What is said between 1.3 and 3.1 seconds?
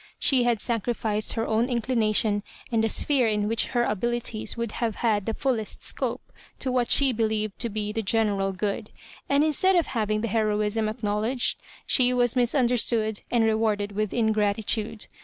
her own inclina tion, and a